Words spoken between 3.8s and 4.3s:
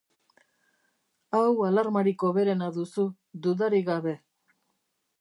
gabe.